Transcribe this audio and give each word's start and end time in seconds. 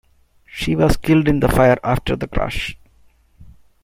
She 0.47 0.75
was 0.75 0.97
killed 0.97 1.27
in 1.27 1.41
the 1.41 1.47
fire 1.47 1.77
after 1.83 2.15
the 2.15 2.27
crash. 2.27 2.75